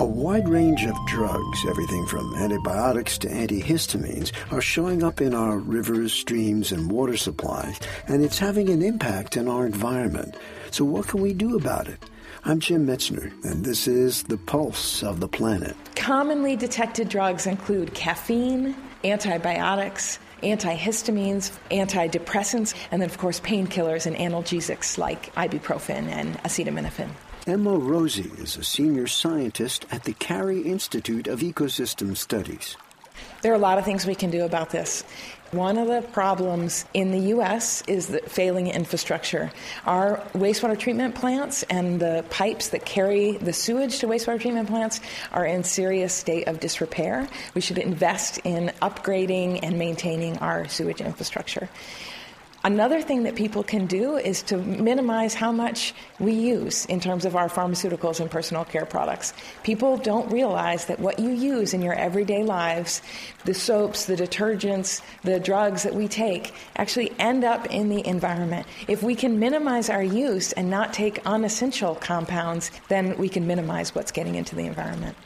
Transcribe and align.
A 0.00 0.04
wide 0.04 0.48
range 0.48 0.84
of 0.84 0.96
drugs, 1.08 1.64
everything 1.68 2.06
from 2.06 2.32
antibiotics 2.36 3.18
to 3.18 3.26
antihistamines, 3.26 4.30
are 4.52 4.60
showing 4.60 5.02
up 5.02 5.20
in 5.20 5.34
our 5.34 5.58
rivers, 5.58 6.12
streams, 6.12 6.70
and 6.70 6.88
water 6.88 7.16
supplies, 7.16 7.80
and 8.06 8.22
it's 8.22 8.38
having 8.38 8.68
an 8.68 8.80
impact 8.80 9.36
in 9.36 9.48
our 9.48 9.66
environment. 9.66 10.36
So, 10.70 10.84
what 10.84 11.08
can 11.08 11.20
we 11.20 11.32
do 11.32 11.56
about 11.56 11.88
it? 11.88 11.98
I'm 12.44 12.60
Jim 12.60 12.86
Metzner, 12.86 13.32
and 13.42 13.64
this 13.64 13.88
is 13.88 14.22
The 14.22 14.36
Pulse 14.36 15.02
of 15.02 15.18
the 15.18 15.26
Planet. 15.26 15.74
Commonly 15.96 16.54
detected 16.54 17.08
drugs 17.08 17.48
include 17.48 17.92
caffeine, 17.92 18.76
antibiotics, 19.02 20.20
antihistamines, 20.44 21.50
antidepressants, 21.72 22.72
and 22.92 23.02
then, 23.02 23.10
of 23.10 23.18
course, 23.18 23.40
painkillers 23.40 24.06
and 24.06 24.14
analgesics 24.14 24.96
like 24.96 25.34
ibuprofen 25.34 26.06
and 26.06 26.38
acetaminophen. 26.44 27.10
Emma 27.48 27.70
Rosi 27.70 28.38
is 28.38 28.58
a 28.58 28.62
senior 28.62 29.06
scientist 29.06 29.86
at 29.90 30.04
the 30.04 30.12
Cary 30.12 30.60
Institute 30.60 31.26
of 31.26 31.40
Ecosystem 31.40 32.14
Studies. 32.14 32.76
There 33.40 33.50
are 33.52 33.54
a 33.54 33.58
lot 33.58 33.78
of 33.78 33.86
things 33.86 34.04
we 34.04 34.14
can 34.14 34.30
do 34.30 34.44
about 34.44 34.68
this. 34.68 35.02
One 35.52 35.78
of 35.78 35.88
the 35.88 36.02
problems 36.12 36.84
in 36.92 37.10
the 37.10 37.30
U.S. 37.30 37.82
is 37.86 38.08
the 38.08 38.18
failing 38.18 38.66
infrastructure. 38.66 39.50
Our 39.86 40.18
wastewater 40.34 40.78
treatment 40.78 41.14
plants 41.14 41.62
and 41.70 41.98
the 41.98 42.22
pipes 42.28 42.68
that 42.68 42.84
carry 42.84 43.38
the 43.38 43.54
sewage 43.54 44.00
to 44.00 44.08
wastewater 44.08 44.38
treatment 44.38 44.68
plants 44.68 45.00
are 45.32 45.46
in 45.46 45.64
serious 45.64 46.12
state 46.12 46.48
of 46.48 46.60
disrepair. 46.60 47.26
We 47.54 47.62
should 47.62 47.78
invest 47.78 48.40
in 48.44 48.72
upgrading 48.82 49.60
and 49.62 49.78
maintaining 49.78 50.36
our 50.38 50.68
sewage 50.68 51.00
infrastructure. 51.00 51.70
Another 52.64 53.00
thing 53.00 53.22
that 53.22 53.36
people 53.36 53.62
can 53.62 53.86
do 53.86 54.16
is 54.16 54.42
to 54.42 54.56
minimize 54.56 55.32
how 55.32 55.52
much 55.52 55.94
we 56.18 56.32
use 56.32 56.86
in 56.86 56.98
terms 56.98 57.24
of 57.24 57.36
our 57.36 57.48
pharmaceuticals 57.48 58.18
and 58.18 58.28
personal 58.28 58.64
care 58.64 58.84
products. 58.84 59.32
People 59.62 59.96
don't 59.96 60.28
realize 60.32 60.86
that 60.86 60.98
what 60.98 61.20
you 61.20 61.30
use 61.30 61.72
in 61.72 61.82
your 61.82 61.94
everyday 61.94 62.42
lives, 62.42 63.00
the 63.44 63.54
soaps, 63.54 64.06
the 64.06 64.16
detergents, 64.16 65.02
the 65.22 65.38
drugs 65.38 65.84
that 65.84 65.94
we 65.94 66.08
take, 66.08 66.52
actually 66.74 67.12
end 67.20 67.44
up 67.44 67.66
in 67.66 67.90
the 67.90 68.04
environment. 68.04 68.66
If 68.88 69.04
we 69.04 69.14
can 69.14 69.38
minimize 69.38 69.88
our 69.88 70.02
use 70.02 70.50
and 70.52 70.68
not 70.68 70.92
take 70.92 71.24
unessential 71.24 71.94
compounds, 71.94 72.72
then 72.88 73.16
we 73.18 73.28
can 73.28 73.46
minimize 73.46 73.94
what's 73.94 74.10
getting 74.10 74.34
into 74.34 74.56
the 74.56 74.66
environment 74.66 75.16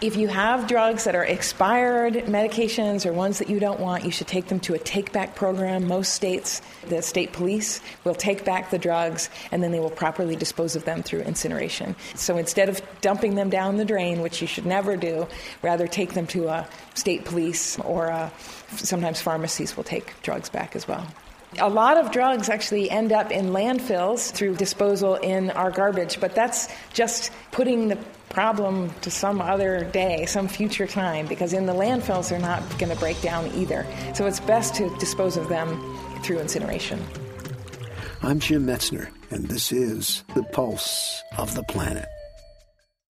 if 0.00 0.16
you 0.16 0.28
have 0.28 0.66
drugs 0.66 1.04
that 1.04 1.14
are 1.14 1.24
expired 1.24 2.14
medications 2.26 3.06
or 3.06 3.12
ones 3.12 3.38
that 3.38 3.48
you 3.48 3.58
don't 3.58 3.80
want, 3.80 4.04
you 4.04 4.10
should 4.10 4.26
take 4.26 4.48
them 4.48 4.60
to 4.60 4.74
a 4.74 4.78
take 4.78 5.12
back 5.12 5.34
program. 5.34 5.86
Most 5.86 6.14
states, 6.14 6.62
the 6.88 7.02
state 7.02 7.32
police 7.32 7.80
will 8.04 8.14
take 8.14 8.44
back 8.44 8.70
the 8.70 8.78
drugs 8.78 9.30
and 9.50 9.62
then 9.62 9.72
they 9.72 9.80
will 9.80 9.90
properly 9.90 10.36
dispose 10.36 10.76
of 10.76 10.84
them 10.84 11.02
through 11.02 11.20
incineration. 11.20 11.96
So 12.14 12.36
instead 12.36 12.68
of 12.68 12.82
dumping 13.00 13.34
them 13.34 13.50
down 13.50 13.76
the 13.76 13.84
drain, 13.84 14.20
which 14.20 14.40
you 14.40 14.46
should 14.46 14.66
never 14.66 14.96
do, 14.96 15.26
rather 15.62 15.86
take 15.86 16.14
them 16.14 16.26
to 16.28 16.48
a 16.48 16.68
state 16.94 17.24
police 17.24 17.78
or 17.80 18.06
a, 18.06 18.32
sometimes 18.76 19.20
pharmacies 19.20 19.76
will 19.76 19.84
take 19.84 20.20
drugs 20.22 20.48
back 20.48 20.76
as 20.76 20.86
well. 20.88 21.06
A 21.60 21.68
lot 21.68 21.96
of 21.96 22.10
drugs 22.10 22.48
actually 22.48 22.90
end 22.90 23.12
up 23.12 23.30
in 23.30 23.50
landfills 23.50 24.32
through 24.32 24.56
disposal 24.56 25.14
in 25.16 25.50
our 25.50 25.70
garbage, 25.70 26.20
but 26.20 26.34
that's 26.34 26.68
just 26.92 27.30
putting 27.52 27.88
the 27.88 27.96
problem 28.28 28.90
to 29.02 29.10
some 29.10 29.40
other 29.40 29.84
day, 29.84 30.26
some 30.26 30.48
future 30.48 30.86
time, 30.86 31.26
because 31.26 31.52
in 31.52 31.66
the 31.66 31.72
landfills 31.72 32.30
they're 32.30 32.40
not 32.40 32.60
going 32.78 32.90
to 32.90 32.98
break 32.98 33.20
down 33.22 33.46
either. 33.54 33.86
So 34.14 34.26
it's 34.26 34.40
best 34.40 34.74
to 34.76 34.94
dispose 34.98 35.36
of 35.36 35.48
them 35.48 35.80
through 36.22 36.40
incineration. 36.40 37.00
I'm 38.22 38.40
Jim 38.40 38.66
Metzner, 38.66 39.10
and 39.30 39.46
this 39.46 39.70
is 39.70 40.24
The 40.34 40.42
Pulse 40.42 41.22
of 41.38 41.54
the 41.54 41.62
Planet. 41.62 42.08